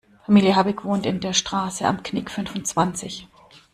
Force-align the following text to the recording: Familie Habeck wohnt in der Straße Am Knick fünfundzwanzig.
Familie 0.25 0.55
Habeck 0.55 0.83
wohnt 0.83 1.05
in 1.05 1.19
der 1.19 1.33
Straße 1.33 1.85
Am 1.85 2.01
Knick 2.01 2.31
fünfundzwanzig. 2.31 3.27